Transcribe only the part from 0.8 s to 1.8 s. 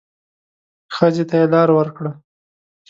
ښځې ته يې لار